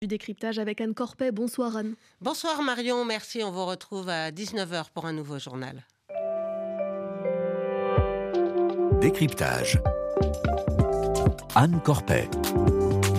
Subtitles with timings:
[0.00, 1.32] Du décryptage avec Anne Corpet.
[1.32, 1.96] Bonsoir Anne.
[2.20, 3.42] Bonsoir Marion, merci.
[3.42, 5.84] On vous retrouve à 19h pour un nouveau journal.
[9.00, 9.80] Décryptage.
[11.56, 12.30] Anne Corpet.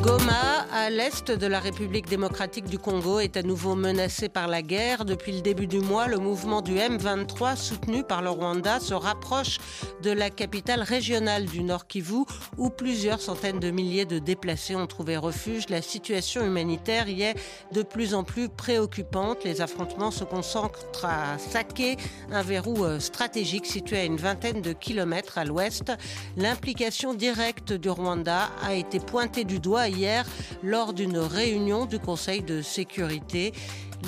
[0.02, 5.06] Goma, l'est de la République démocratique du Congo, est à nouveau menacé par la guerre.
[5.06, 9.60] Depuis le début du mois, le mouvement du M23, soutenu par le Rwanda, se rapproche
[10.02, 12.24] de la capitale régionale du Nord Kivu,
[12.58, 15.70] où plusieurs centaines de milliers de déplacés ont trouvé refuge.
[15.70, 17.36] La situation humanitaire y est
[17.72, 19.44] de plus en plus préoccupante.
[19.44, 21.98] Les affrontements se concentrent à Saké,
[22.32, 25.92] un verrou euh, stratégique situé à une vingtaine de kilomètres à l'ouest.
[26.38, 30.26] L'implication directe du Rwanda a été pointée du doigt hier
[30.64, 33.54] lors d'une réunion du Conseil de sécurité.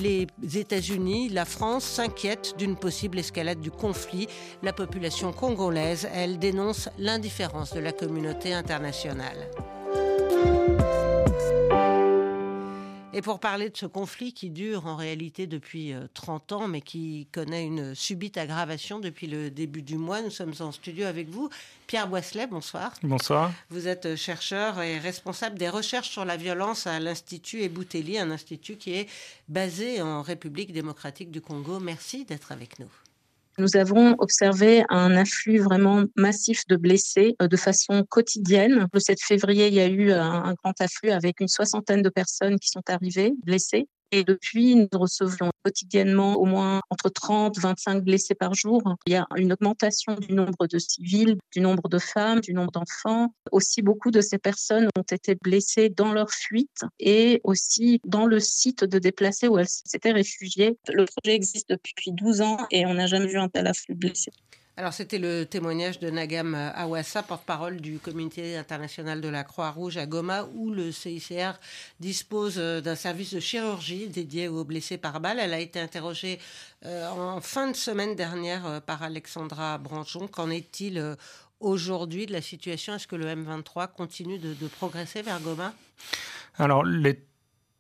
[0.02, 4.28] Les États-Unis, la France s'inquiètent d'une possible escalade du conflit.
[4.64, 9.50] La population congolaise, elle, dénonce l'indifférence de la communauté internationale.
[13.14, 16.80] Et pour parler de ce conflit qui dure en réalité depuis 30 euh, ans, mais
[16.80, 21.28] qui connaît une subite aggravation depuis le début du mois, nous sommes en studio avec
[21.28, 21.50] vous.
[21.88, 22.94] Pierre Boisselet, bonsoir.
[23.04, 23.52] Bonsoir.
[23.70, 28.32] Vous êtes euh, chercheur et responsable des recherches sur la violence à l'Institut Ebouteli, un
[28.32, 29.10] institut qui est
[29.50, 31.82] basé en République démocratique du Congo.
[31.82, 32.90] Merci d'être avec nous.
[33.58, 38.88] Nous avons observé un afflux vraiment massif de blessés euh, de façon quotidienne.
[38.94, 42.58] Le 7 février, il y a eu un, grand afflux avec une soixantaine de personnes
[42.60, 43.88] qui sont arrivées blessées.
[44.12, 48.82] Et depuis, nous recevions quotidiennement au moins entre 30 et 25 blessés par jour.
[49.06, 52.72] Il y a une augmentation du nombre de civils, du nombre de femmes, du nombre
[52.72, 53.34] d'enfants.
[53.52, 58.40] Aussi, beaucoup de ces personnes ont été blessées dans leur fuite et aussi dans le
[58.40, 60.78] site de déplacés où elles s'étaient réfugiées.
[60.90, 64.12] Le projet existe depuis 12 ans et on n'a jamais vu un tel afflux de.
[64.78, 70.06] Alors, c'était le témoignage de Nagam Awassa, porte-parole du Comité international de la Croix-Rouge à
[70.06, 71.60] Goma, où le CICR
[72.00, 75.40] dispose euh, d'un service de chirurgie dédié aux blessés par balle.
[75.40, 76.40] Elle a été interrogée
[76.86, 80.28] euh, en fin de semaine dernière euh, par Alexandra Branchon.
[80.28, 81.18] Qu'en est-il
[81.60, 82.96] aujourd'hui de la situation?
[82.96, 85.74] Est-ce que le M23 continue de, progresser vers Goma?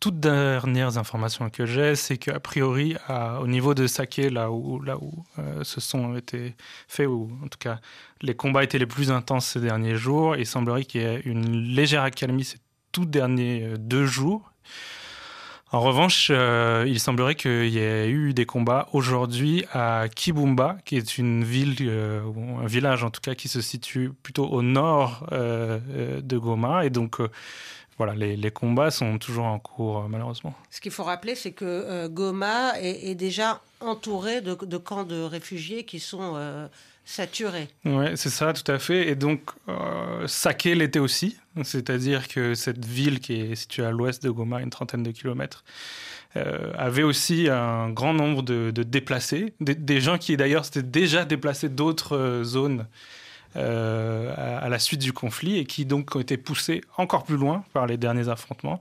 [0.01, 2.97] Toutes dernières informations que j'ai, c'est qu'a priori,
[3.39, 6.55] au niveau de Saké, là où, là où euh, ce sont été
[6.87, 7.79] faits, ou en tout cas
[8.21, 11.75] les combats étaient les plus intenses ces derniers jours, il semblerait qu'il y ait une
[11.75, 12.57] légère accalmie ces
[12.91, 14.51] tout derniers euh, deux jours.
[15.71, 20.97] En revanche, euh, il semblerait qu'il y ait eu des combats aujourd'hui à Kibumba, qui
[20.97, 21.89] est une ville,
[22.25, 26.85] ou un village en tout cas, qui se situe plutôt au nord de Goma.
[26.85, 27.21] Et donc,
[27.97, 30.55] voilà, les, combats sont toujours en cours, euh, malheureusement.
[30.69, 35.83] Ce qu'il faut rappeler, c'est que euh, Goma est, déjà entouré de, camps de réfugiés
[35.83, 36.67] qui sont euh,
[37.05, 37.67] saturés.
[37.85, 39.09] Oui, c'est ça, tout à fait.
[39.09, 39.41] Et donc,
[40.25, 41.37] Saké l'était aussi.
[41.63, 45.63] C'est-à-dire que cette ville qui est située à l'ouest de Goma, une trentaine de kilomètres,
[46.33, 51.67] avait aussi un grand nombre de, déplacés, des, des, gens qui d'ailleurs s'étaient déjà déplacés
[51.67, 52.87] d'autres zones
[53.57, 57.65] euh, à, la suite du conflit et qui donc ont été poussés encore plus loin
[57.73, 58.79] par les derniers affrontements.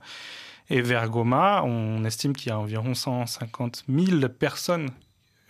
[0.69, 4.89] Et vers Goma, on estime qu'il y a environ 150 000 personnes,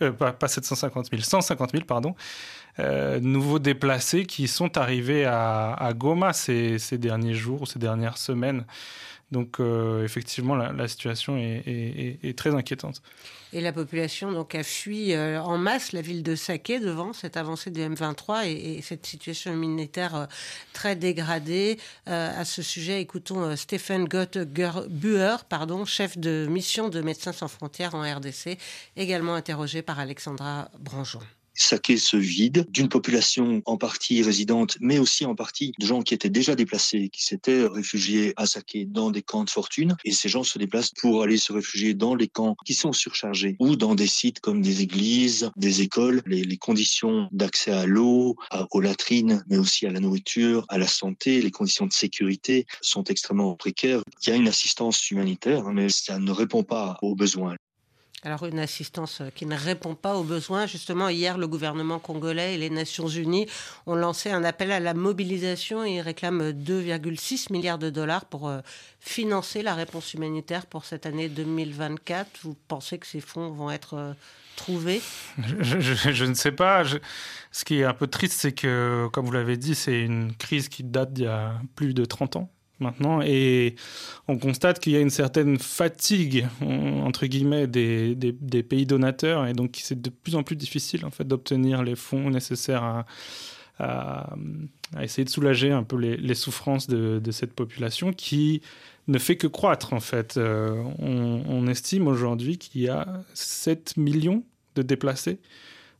[0.02, 2.16] euh, pas, 750 000, 150 000, pardon,
[2.80, 8.18] euh, nouveaux déplacés qui sont arrivés à, Goma ces, ces, derniers jours ou ces dernières
[8.18, 8.64] semaines.
[9.32, 13.02] Donc euh, effectivement, la, situation est, très inquiétante.
[13.54, 17.38] Et la population donc a fui euh, en masse la ville de Saké devant cette
[17.38, 20.26] avancée du M23 et, cette situation humanitaire euh,
[20.74, 21.78] très dégradée.
[22.06, 28.02] à ce sujet, écoutons Stephen Gott-Buer, pardon, chef de mission de Médecins sans frontières en
[28.02, 28.58] RDC,
[28.96, 31.20] également interrogé par Alexandra Branjon.
[31.54, 36.14] Saké se vide d'une population en partie résidente, mais aussi en partie de gens qui
[36.14, 39.96] étaient déjà déplacés, qui s'étaient réfugiés à Saké dans des camps de fortune.
[40.04, 43.56] Et ces gens se déplacent pour aller se réfugier dans les camps qui sont surchargés
[43.58, 46.22] ou dans des sites comme des églises, des écoles.
[46.26, 48.36] Les, conditions d'accès à l'eau,
[48.70, 53.04] aux latrines, mais aussi à la nourriture, à la santé, les conditions de sécurité sont
[53.04, 54.02] extrêmement précaires.
[54.24, 57.56] Il y a une assistance humanitaire, mais ça ne répond pas aux besoins.
[58.24, 60.66] Alors une assistance euh, qui ne répond pas aux besoins.
[60.66, 63.48] Justement, hier, le gouvernement congolais et les Nations Unies
[63.86, 68.60] ont lancé un appel à la mobilisation et réclament 2,6 milliards de dollars pour euh,
[69.00, 72.30] financer la réponse humanitaire pour cette année 2024.
[72.42, 74.12] Vous pensez que ces fonds vont être euh,
[74.54, 75.02] trouvés?
[75.60, 76.84] Je, ne sais pas.
[77.50, 80.68] ce qui est un peu triste, c'est que, comme vous l'avez dit, c'est une crise
[80.68, 83.74] qui date d'il y a plus de 30 ans maintenant et
[84.28, 89.78] on constate qu'il y a une certaine fatigue entre guillemets des, pays donateurs et donc
[89.82, 93.04] c'est de plus en plus difficile en fait d'obtenir les fonds nécessaires
[93.78, 94.26] à,
[95.00, 98.60] essayer de soulager un peu les, souffrances de, cette population qui
[99.08, 100.38] ne fait que croître en fait.
[100.38, 104.44] on, estime aujourd'hui qu'il y a 7 millions
[104.76, 105.38] de déplacés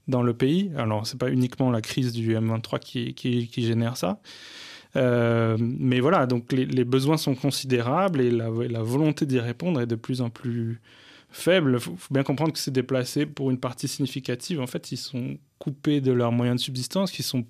[0.08, 0.70] dans le pays.
[0.76, 4.20] Alors, ce n'est pas uniquement la crise du M23 qui, qui, génère ça.
[4.96, 9.94] Euh, mais voilà, donc les, besoins sont considérables et la, volonté d'y répondre est de
[9.94, 10.80] plus en plus
[11.30, 11.74] faible.
[11.74, 14.60] Il faut, bien comprendre que c'est déplacé pour une partie significative.
[14.60, 17.44] En fait, ils sont coupés de leurs moyens de subsistance, qui sont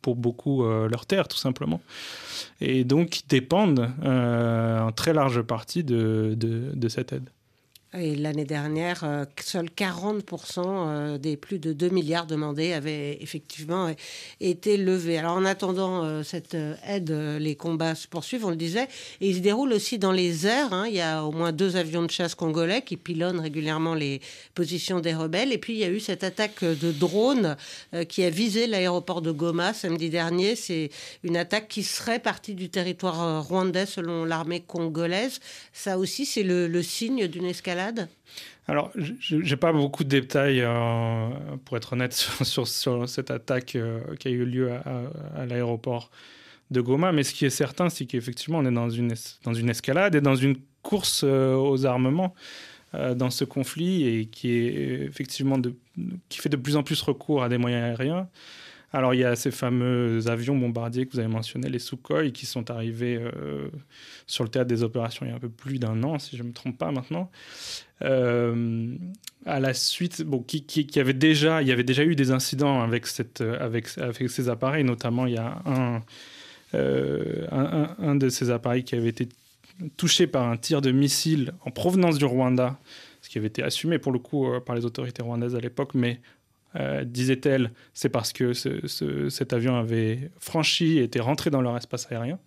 [0.00, 1.80] pour beaucoup euh, leurs terres, tout simplement.
[2.60, 7.30] Et donc, ils dépendent euh, en très large partie de cette aide.
[7.94, 13.94] Et l'année dernière, euh, seuls 40% euh, des plus de 2 milliards demandés avaient effectivement
[14.40, 15.18] été levés.
[15.18, 16.56] Alors en attendant euh, cette
[16.86, 18.88] aide, les combats se poursuivent, on le disait,
[19.20, 20.72] et ils se déroulent aussi dans les airs.
[20.72, 20.86] Hein.
[20.88, 24.22] Il y a au moins deux avions de chasse congolais qui pilonnent régulièrement les
[24.54, 25.52] positions des rebelles.
[25.52, 27.56] Et puis il y a eu cette attaque de drone
[28.08, 30.56] qui a visé l'aéroport de Goma samedi dernier.
[30.56, 30.88] C'est
[31.24, 35.40] une attaque qui serait partie du territoire rwandais selon l'armée congolaise.
[35.74, 37.81] Ça aussi, c'est le signe d'une escalade
[38.68, 41.28] alors, je n'ai pas beaucoup de détails, euh,
[41.64, 42.12] pour être honnête,
[42.42, 46.10] sur, cette attaque euh, qui a eu lieu à, l'aéroport
[46.70, 49.10] de Goma, mais ce qui est certain, c'est qu'effectivement, on est dans une,
[49.68, 52.34] escalade et dans une course euh, aux armements
[53.16, 58.28] dans ce conflit et qui fait de plus en plus recours à des moyens aériens.
[58.94, 62.44] Alors, il y a ces fameux avions bombardiers que vous avez mentionnés, les Sukhoi, qui
[62.44, 63.68] sont arrivés euh,
[64.26, 66.42] sur le théâtre des opérations il y a un peu plus d'un an, si je
[66.42, 67.30] ne me trompe pas maintenant.
[68.02, 68.94] Euh,
[69.46, 73.06] à la suite, bon, qui, avait déjà, il y avait déjà eu des incidents avec,
[73.06, 76.02] ces appareils, notamment il y a un,
[76.74, 79.26] euh, un, un, de ces appareils qui avait été
[79.96, 82.78] touché par un tir de missile en provenance du Rwanda,
[83.22, 86.20] ce qui avait été assumé pour le coup par les autorités rwandaises à l'époque, mais
[86.76, 92.10] euh, disait-elle, c'est parce que cet avion avait franchi et était rentré dans leur espace
[92.10, 92.38] aérien.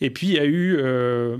[0.00, 1.36] Et puis il y a eu, euh,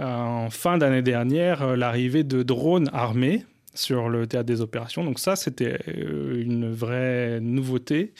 [0.00, 3.44] en fin d'année dernière, euh, l'arrivée de drones armés
[3.74, 5.04] sur le théâtre des opérations.
[5.04, 8.14] Donc ça, c'était une vraie nouveauté.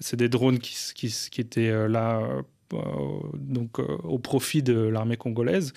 [0.00, 2.22] C'est des drones qui, qui étaient là
[3.34, 5.72] donc, au profit de l'armée congolaise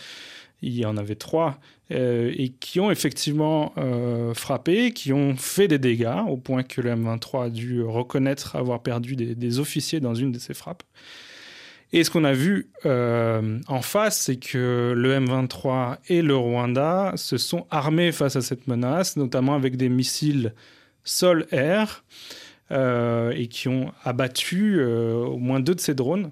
[0.62, 1.60] il y en avait trois,
[1.92, 6.82] euh, et qui ont effectivement euh, frappé, qui ont fait des dégâts, au point que
[6.82, 10.84] le M23 a dû reconnaître avoir perdu des, officiers dans une de ces frappes.
[11.92, 17.14] Et ce qu'on a vu euh, en face, c'est que le M23 et le Rwanda
[17.16, 20.54] se sont armés face à cette menace, notamment avec des missiles
[21.04, 22.04] sol-air,
[22.72, 26.30] et qui ont abattu au moins deux de ces drones.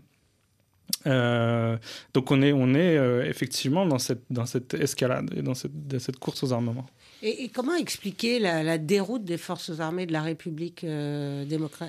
[1.06, 1.78] Euh,
[2.14, 5.72] donc on est, on est euh, effectivement dans cette, dans cette escalade et dans cette,
[6.00, 6.88] cette course aux armements.
[7.24, 11.46] Et, comment expliquer la, déroute des forces armées de la République, euh,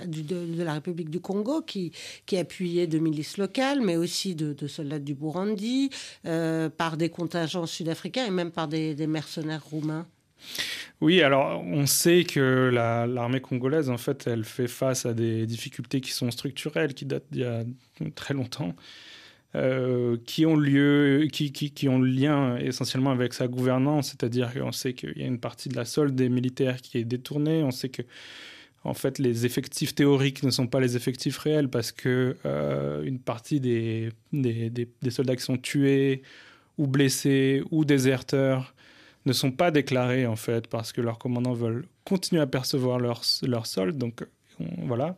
[0.06, 1.92] du, de, la République du Congo, qui,
[2.24, 5.90] qui appuyait de milices locales, mais aussi de, soldats du Burundi,
[6.22, 10.06] par des contingents sud-africains et même par des mercenaires roumains?
[11.00, 16.00] Oui, alors on sait que l'armée congolaise, en fait, elle fait face à des difficultés
[16.00, 17.62] qui sont structurelles, qui datent d'il y a
[18.16, 18.74] très longtemps,
[19.54, 24.72] euh, qui ont lieu, qui, qui, ont le lien essentiellement avec sa gouvernance, c'est-à-dire qu'on
[24.72, 27.70] sait qu'il y a une partie de la solde des militaires qui est détournée, on
[27.70, 28.02] sait que
[28.84, 33.18] en fait, les effectifs théoriques ne sont pas les effectifs réels parce que euh, une
[33.18, 36.22] partie des, des, soldats qui sont tués
[36.78, 38.74] ou blessés ou déserteurs
[39.28, 43.22] ne sont pas déclarés en fait parce que leurs commandants veulent continuer à percevoir leur,
[43.42, 43.98] leur solde.
[43.98, 44.26] Donc
[44.78, 45.16] voilà.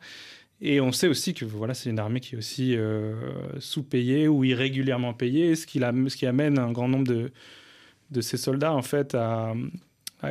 [0.61, 3.15] Et on sait aussi que voilà, c'est une armée qui est aussi euh,
[3.61, 7.33] sous-payée ou irrégulièrement payée, ce qui, la, ce qui amène un grand nombre de,
[8.11, 9.55] de ces soldats en fait à,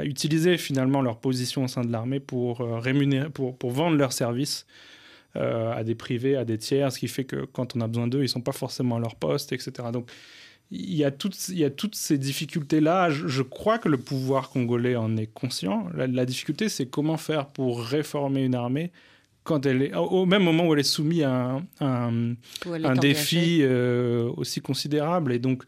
[0.03, 4.13] utiliser finalement leur position au sein de l'armée pour euh, rémunérer, pour, pour vendre leurs
[4.13, 4.67] services
[5.35, 8.07] euh, à des privés, à des tiers, ce qui fait que quand on a besoin
[8.07, 9.71] d'eux, ils sont pas forcément à leur poste, etc.
[9.91, 10.11] Donc
[10.71, 13.09] il y a toutes, il y a toutes ces difficultés-là.
[13.09, 15.87] Je, crois que le pouvoir congolais en est conscient.
[15.95, 18.91] La, difficulté, c'est comment faire pour réformer une armée
[19.43, 22.35] quand elle est, au même moment où elle est soumise à un,
[22.65, 25.33] un, défi euh, aussi considérable.
[25.33, 25.63] Et donc,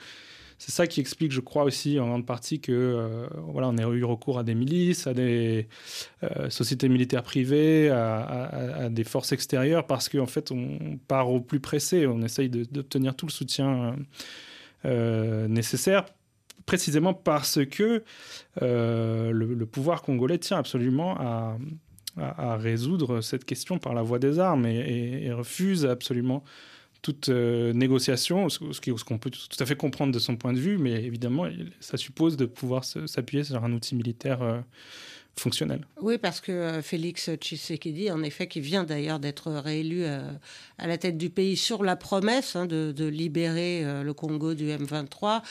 [0.63, 3.81] c'est ça qui explique, je crois aussi en grande partie que euh, voilà, on a
[3.81, 5.67] eu recours à des milices, à des
[6.21, 11.59] euh, sociétés militaires privées, à, des forces extérieures, parce qu'en fait, on part au plus
[11.59, 12.05] pressé.
[12.05, 13.91] On essaye d'obtenir tout le soutien euh,
[14.83, 16.05] nécessaire
[16.65, 18.03] précisément parce que
[18.61, 21.57] euh, le, pouvoir congolais tient absolument à,
[22.17, 26.43] à, résoudre cette question par la voie des armes et, refuse absolument
[27.01, 30.59] toute euh, négociation, ce, ce qu'on peut tout à fait comprendre de son point de
[30.59, 31.47] vue, mais évidemment,
[31.79, 34.63] ça suppose de pouvoir s'appuyer sur un outil militaire
[35.39, 35.85] fonctionnel.
[36.01, 40.21] Oui, parce que euh, Félix Tshisekedi, en effet, qui vient d'ailleurs d'être réélu euh,
[40.77, 44.67] à la tête du pays sur la promesse hein, de, libérer euh, le Congo du
[44.67, 45.41] M23,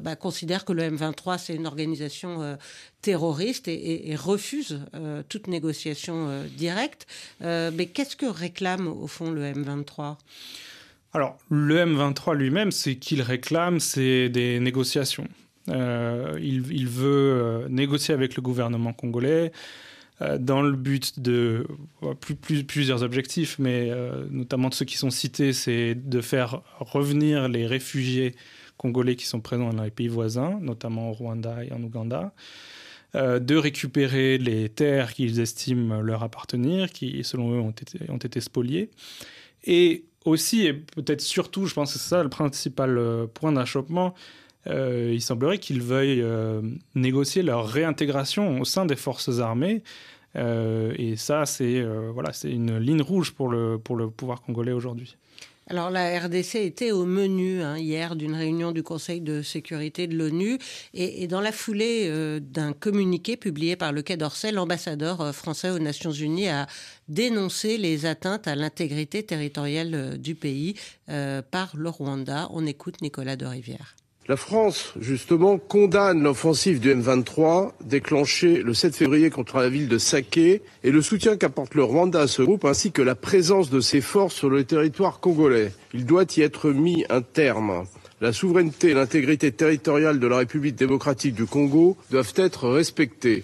[0.00, 2.58] bah, considère que le M23 c'est une organisation
[3.00, 4.80] terroriste et, refuse
[5.28, 7.06] toute négociation directe.
[7.40, 10.16] mais qu'est-ce que réclame au fond le M23
[11.14, 15.28] alors, le M23 lui-même, c'est qu'il réclame, c'est des négociations.
[15.68, 19.52] Euh, il, veut euh, négocier avec le gouvernement congolais
[20.20, 21.66] euh, dans le but de
[22.66, 23.90] plusieurs objectifs, mais
[24.30, 28.34] notamment de ceux qui sont cités, c'est de faire revenir les réfugiés
[28.76, 32.32] congolais qui sont présents dans les pays voisins, notamment au Rwanda et en Ouganda,
[33.14, 38.90] de récupérer les terres qu'ils estiment leur appartenir, qui selon eux ont été, spoliées,
[39.64, 44.14] et aussi, et peut-être surtout, je pense que c'est ça le principal point d'achoppement,
[44.66, 46.62] il semblerait qu'ils veuillent euh,
[46.94, 49.82] négocier leur réintégration au sein des forces armées.
[50.36, 54.72] Euh, et ça, c'est voilà, c'est une ligne rouge pour le, pour le pouvoir congolais
[54.72, 55.16] aujourd'hui.
[55.68, 60.16] Alors la RDC était au menu hein, hier d'une réunion du Conseil de sécurité de
[60.16, 60.58] l'ONU
[60.92, 66.10] et, dans la foulée d'un communiqué publié par le Quai d'Orsay, l'ambassadeur français aux Nations
[66.10, 66.66] Unies a
[67.08, 70.74] dénoncé les atteintes à l'intégrité territoriale du pays
[71.06, 72.48] par le Rwanda.
[72.50, 73.94] On écoute Nicolas de Rivière.
[74.28, 79.98] La France, justement, condamne l'offensive du M23 déclenchée le 7 février contre la ville de
[79.98, 83.80] Saké et le soutien qu'apporte le Rwanda à ce groupe ainsi que la présence de
[83.80, 85.72] ses forces sur le territoire congolais.
[85.92, 87.84] Il doit y être mis un terme.
[88.20, 93.42] La souveraineté et l'intégrité territoriale de la République démocratique du Congo doivent être respectées.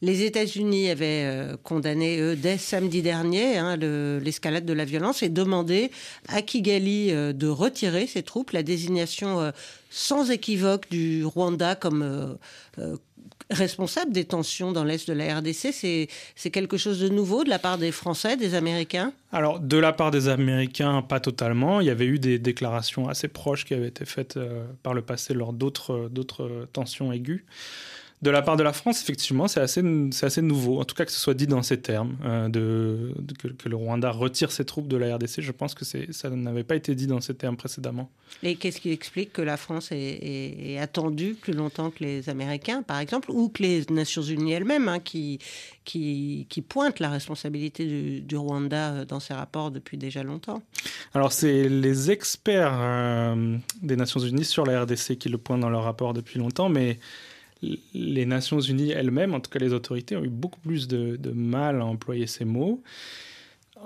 [0.00, 5.28] Les États-Unis avaient euh, condamné, eux, dès samedi dernier, hein, l'escalade de la violence et
[5.28, 5.90] demandé
[6.28, 8.52] à Kigali euh, de retirer ses troupes.
[8.52, 9.50] La désignation euh,
[9.90, 12.38] sans équivoque du Rwanda comme
[13.50, 17.58] responsable des tensions dans l'est de la RDC, c'est quelque chose de nouveau de la
[17.58, 19.12] part des Français, des Américains?
[19.32, 21.80] Alors, de la part des Américains, pas totalement.
[21.80, 24.38] Il y avait eu des déclarations assez proches qui avaient été faites
[24.82, 27.42] par le passé lors d'autres tensions aiguës.
[28.20, 29.80] De la part de la France, effectivement, c'est assez,
[30.22, 33.68] assez nouveau, en tout cas que ce soit dit dans ces termes, euh, de, que,
[33.68, 35.40] le Rwanda retire ses troupes de la RDC.
[35.40, 38.10] Je pense que ça n'avait pas été dit dans ces termes précédemment.
[38.42, 42.98] Et qu'est-ce qui explique que la France est, attendue plus longtemps que les Américains, par
[42.98, 45.38] exemple, ou que les Nations Unies elles-mêmes, hein, qui,
[45.84, 50.60] qui, qui, pointent la responsabilité du, Rwanda euh, dans ces rapports depuis déjà longtemps?
[51.14, 55.70] Alors, c'est les experts euh, des Nations Unies sur la RDC qui le pointent dans
[55.70, 56.98] leur rapport depuis longtemps, mais
[57.62, 61.80] les Nations Unies elles-mêmes, en tout cas les autorités, ont eu beaucoup plus de, mal
[61.80, 62.82] à employer ces mots.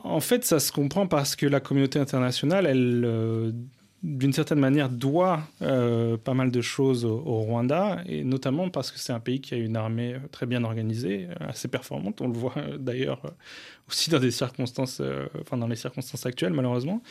[0.05, 3.53] En fait, ça se comprend parce que la communauté internationale, elle, euh,
[4.03, 8.99] d'une certaine manière, doit euh, pas mal de choses au, Rwanda, et notamment parce que
[8.99, 12.23] c'est un pays qui a une armée très bien organisée, assez performante.
[12.23, 13.21] On le voit euh, d'ailleurs
[13.87, 15.03] aussi dans des circonstances,
[15.41, 17.03] enfin dans les circonstances actuelles, malheureusement.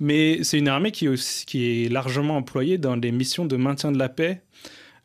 [0.00, 4.10] Mais c'est une armée qui est largement employée dans des missions de maintien de la
[4.10, 4.42] paix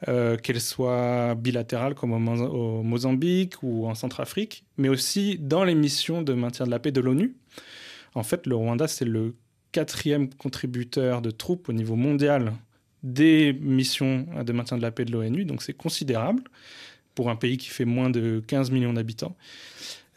[0.08, 6.22] euh, qu'elle soit bilatérale comme au, Mozambique ou en Centrafrique, mais aussi dans les missions
[6.22, 7.36] de maintien de la paix de l'ONU.
[8.16, 9.36] En fait, le Rwanda, c'est le
[9.72, 12.54] quatrième contributeur de troupes au niveau mondial
[13.02, 16.44] des missions de maintien de la paix de l'ONU, donc c'est considérable
[17.16, 19.36] pour un pays qui fait moins de 15 millions d'habitants.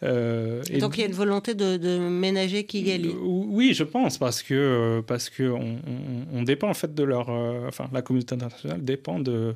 [0.03, 3.09] Euh, et donc il y a une volonté de, ménager Kigali.
[3.09, 7.89] Euh, oui, je pense parce que parce que on, dépend en fait de leur, enfin
[7.93, 9.55] la communauté internationale dépend de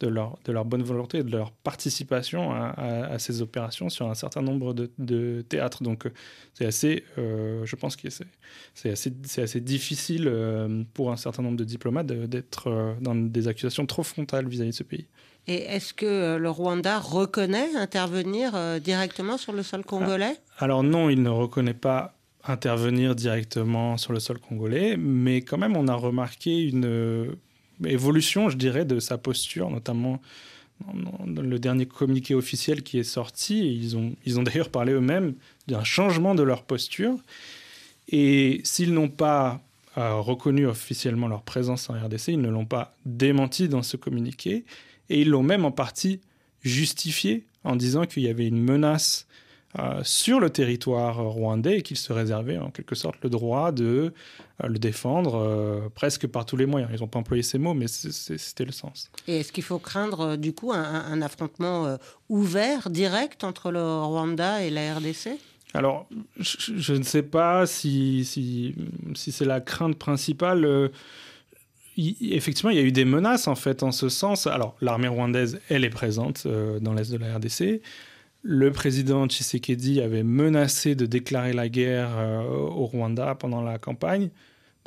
[0.00, 4.14] de leur, de leur bonne volonté et de leur participation à, ces opérations sur un
[4.14, 5.82] certain nombre de, théâtres.
[5.82, 6.10] Donc
[6.54, 11.58] c'est assez, euh, je pense que c'est assez, assez difficile euh, pour un certain nombre
[11.58, 15.06] de diplomates d'être euh, dans des accusations trop frontales vis-à-vis de ce pays.
[15.46, 20.36] Et est-ce que le Rwanda reconnaît intervenir directement sur le sol congolais?
[20.58, 25.58] Ah, Alors non, il ne reconnaît pas intervenir directement sur le sol congolais, mais quand
[25.58, 27.36] même on a remarqué une
[27.84, 30.20] évolution, je dirais, de sa posture, notamment
[31.26, 33.76] dans le dernier communiqué officiel qui est sorti.
[33.76, 35.34] Ils ont, ils ont d'ailleurs parlé eux-mêmes
[35.68, 37.16] d'un changement de leur posture.
[38.08, 39.60] Et s'ils n'ont pas
[39.98, 44.64] euh, reconnu officiellement leur présence en RDC, ils ne l'ont pas démenti dans ce communiqué.
[45.10, 46.20] Et ils l'ont même en partie
[46.62, 49.26] justifié en disant qu'il y avait une menace
[49.78, 54.12] euh, sur le territoire rwandais et qu'il se réservait en quelque sorte le droit de
[54.64, 56.90] euh, le défendre euh, presque par tous les moyens.
[56.92, 59.12] Ils n'ont pas employé ces mots, mais c'était le sens.
[59.28, 61.96] Et est-ce qu'il faut craindre du coup un, affrontement
[62.28, 65.38] ouvert, direct entre le Rwanda et la RDC
[65.72, 68.74] alors, je, ne sais pas si, si,
[69.14, 70.90] si c'est la crainte principale
[72.20, 74.46] effectivement, il y a eu des menaces en fait en ce sens.
[74.46, 77.82] Alors, l'armée rwandaise, elle est présente dans l'est de la RDC.
[78.42, 82.10] Le président Tshisekedi avait menacé de déclarer la guerre
[82.48, 84.30] au Rwanda pendant la campagne.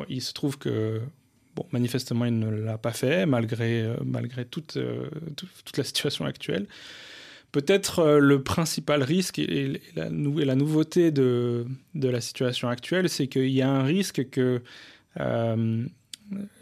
[0.09, 1.01] il se trouve que
[1.55, 6.25] Bon, manifestement, il ne l'a pas fait, malgré, euh, malgré toute, euh, toute, la situation
[6.25, 6.67] actuelle.
[7.51, 13.27] Peut-être euh, le principal risque et, la, la, nouveauté de, de, la situation actuelle, c'est
[13.27, 14.61] qu'il y a un risque que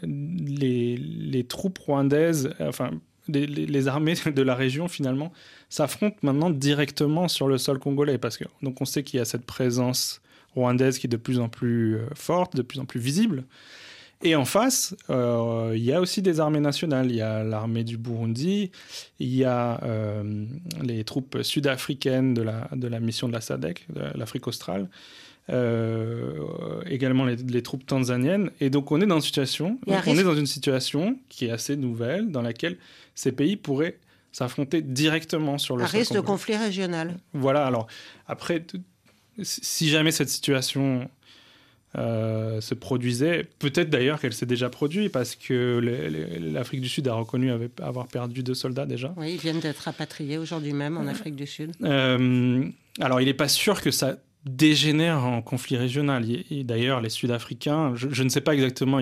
[0.02, 2.90] les, les, troupes rwandaises, enfin,
[3.28, 5.32] les, armées de la région, finalement,
[5.68, 8.18] s'affrontent maintenant directement sur le sol congolais.
[8.18, 10.20] Parce que, donc, on sait qu'il y a cette présence
[10.54, 13.44] rwandaise qui est de plus en plus forte, de plus en plus visible.
[14.24, 17.10] Et en face, euh, il y a aussi des armées nationales.
[17.10, 18.70] Il y a l'armée du Burundi,
[19.18, 20.46] il y a euh,
[20.80, 24.88] les troupes sud-africaines de la, de la mission de la SADC, de l'Afrique australe,
[25.50, 28.50] euh, également les, troupes tanzaniennes.
[28.60, 31.76] Et donc on est dans une situation, on est dans une situation qui est assez
[31.76, 32.78] nouvelle, dans laquelle
[33.14, 33.98] ces pays pourraient
[34.30, 35.84] s'affronter directement sur le.
[35.84, 37.16] Un risque de conflit régional.
[37.32, 37.66] Voilà.
[37.66, 37.86] Alors
[38.26, 38.64] après,
[39.42, 41.08] si jamais cette situation
[41.98, 43.46] euh, se produisait.
[43.58, 45.78] Peut-être d'ailleurs qu'elle s'est déjà produite parce que
[46.40, 49.12] l'Afrique du Sud a reconnu avoir perdu deux soldats déjà.
[49.18, 51.72] Oui, ils viennent d'être rapatriés aujourd'hui même en Afrique du Sud.
[51.82, 52.64] Euh,
[52.98, 56.24] alors, il n'est pas sûr que ça dégénère en conflit régional.
[56.50, 59.00] Et, d'ailleurs, les Sud-Africains, je, ne sais pas exactement,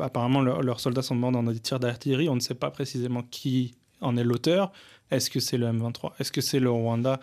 [0.00, 3.74] apparemment leurs soldats sont morts dans des tirs d'artillerie, on ne sait pas précisément qui
[4.00, 4.72] en est l'auteur.
[5.10, 7.18] Est-ce que c'est le M23 Est-ce que c'est le Rwanda?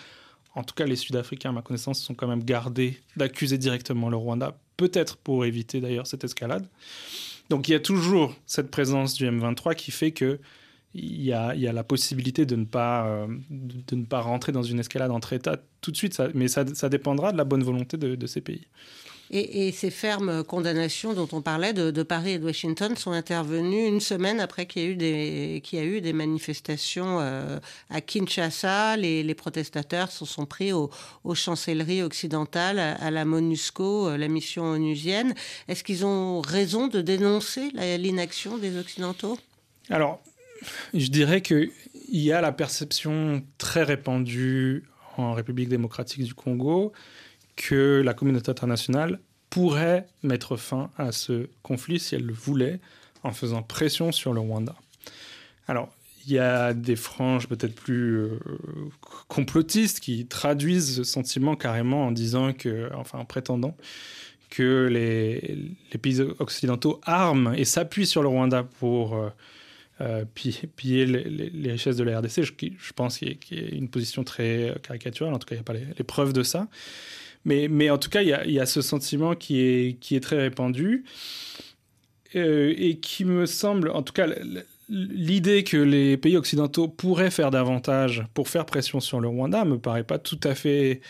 [0.55, 4.17] En tout cas, les Sud-Africains, à ma connaissance, sont quand même gardés d'accuser directement le
[4.17, 6.67] Rwanda, peut-être pour éviter d'ailleurs cette escalade.
[7.49, 10.39] Donc il y a toujours cette présence du M23 qui fait que
[10.95, 14.79] il y a, la possibilité de ne, pas, euh, de, ne pas rentrer dans une
[14.79, 18.41] escalade entre États tout de suite, mais ça, dépendra de la bonne volonté de ces
[18.41, 18.65] pays.
[19.31, 23.99] Et, ces fermes condamnations dont on parlait de, Paris et de Washington sont intervenues une
[23.99, 27.59] semaine après qu'il y a eu des, qu'il y a eu des manifestations euh,
[27.89, 28.97] à Kinshasa.
[28.97, 30.89] Les, protestateurs se sont pris aux,
[31.33, 35.33] chancelleries occidentales, à, la MONUSCO, euh, la mission onusienne.
[35.67, 39.37] Est-ce qu'ils ont raison de dénoncer l'inaction des Occidentaux?
[39.89, 40.21] Alors,
[40.93, 41.71] je dirais qu'il
[42.09, 44.83] y a la perception très répandue
[45.17, 46.93] en République démocratique du Congo
[47.55, 52.79] que la communauté internationale pourrait mettre fin à ce conflit si elle le voulait
[53.23, 54.75] en faisant pression sur le Rwanda.
[55.67, 55.89] Alors,
[56.27, 58.39] il y a des franges peut-être plus euh,
[59.27, 63.77] complotistes qui traduisent ce sentiment carrément en disant que, enfin en prétendant
[64.49, 69.29] que les, pays occidentaux arment et s'appuient sur le Rwanda pour euh,
[70.01, 72.43] euh, piller, les, richesses de la RDC.
[72.43, 75.61] Je, je pense qu'il y, a une position très caricaturale, en tout cas il n'y
[75.61, 76.67] a pas les, preuves de ça.
[77.45, 81.05] Mais, en tout cas, il y a, ce sentiment qui est, qui est très répandu
[82.35, 84.27] euh, et qui me semble, en tout cas,
[84.89, 89.77] l'idée que les pays occidentaux pourraient faire davantage pour faire pression sur le Rwanda me
[89.77, 91.01] paraît pas tout à fait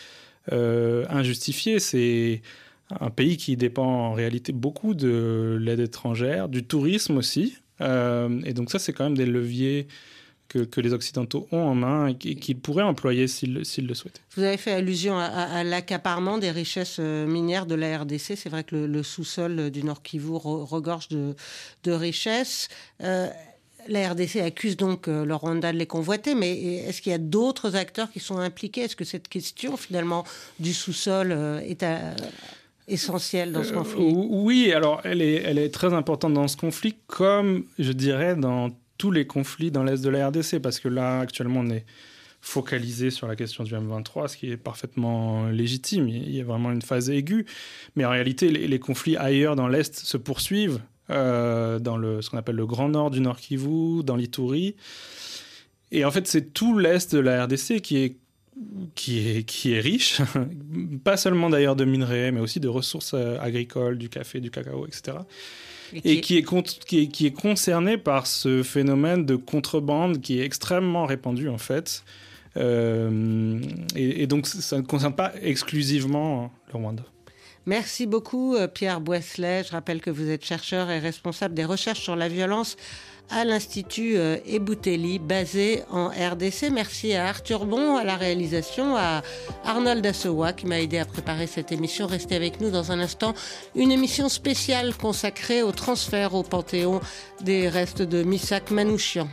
[0.52, 1.78] euh, injustifiée.
[1.78, 2.42] C'est
[3.00, 7.56] un pays qui dépend en réalité beaucoup de l'aide étrangère, du tourisme aussi.
[7.80, 9.88] Euh, et donc ça, c'est quand même des leviers
[10.48, 14.20] que, les Occidentaux ont en main et qu'ils pourraient employer s'ils le souhaitaient.
[14.36, 18.36] Vous avez fait allusion à, l'accaparement des richesses euh, minières de la RDC.
[18.36, 21.34] C'est vrai que le, sous-sol du Nord Kivu regorge de,
[21.86, 22.68] richesses.
[23.02, 23.28] Euh,
[23.88, 27.18] la RDC accuse donc euh, le Rwanda de les convoiter, mais est-ce qu'il y a
[27.18, 28.82] d'autres acteurs qui sont impliqués?
[28.82, 30.24] Est-ce que cette question finalement
[30.58, 31.32] du sous-sol
[31.64, 31.84] est
[32.88, 36.96] essentielle dans ce conflit Oui, alors elle est, elle est très importante dans ce conflit,
[37.06, 41.20] comme je dirais dans tous les conflits dans l'Est de la RDC, parce que là,
[41.20, 41.84] actuellement, on est
[42.40, 46.08] focalisé sur la question du M23, ce qui est parfaitement légitime.
[46.08, 47.44] Il y a vraiment une phase aiguë.
[47.96, 52.38] Mais en réalité, les, conflits ailleurs dans l'Est se poursuivent, euh, dans le, ce qu'on
[52.38, 54.76] appelle le Grand Nord du Nord Kivu, dans l'Ituri.
[55.90, 58.16] Et en fait, c'est tout l'Est de la RDC qui est
[58.94, 60.20] qui est, qui est riche,
[61.04, 64.86] pas seulement d'ailleurs de minerais, mais aussi de ressources euh, agricoles, du café, du cacao,
[64.86, 65.18] etc
[65.92, 66.44] et, qui, est,
[66.86, 72.04] qui, qui, est, concerné par ce phénomène de contrebande qui est extrêmement répandu en fait.
[72.56, 73.60] Euh,
[73.94, 77.04] et, donc ça ne concerne pas exclusivement le Rwanda.
[77.66, 79.64] Merci beaucoup euh, Pierre Boisselet.
[79.64, 82.76] Je rappelle que vous êtes chercheur et responsable des recherches sur la violence
[83.30, 86.70] à l'Institut euh, Ebouteli, basé en RDC.
[86.72, 89.22] Merci à Arthur Bon à la réalisation, à
[89.64, 92.06] Arnold Assewa qui m'a aidé à préparer cette émission.
[92.06, 93.34] Restez avec nous dans un instant.
[93.74, 97.00] Une émission spéciale consacrée au transfert au Panthéon
[97.40, 99.28] des restes de Misak Manouchian.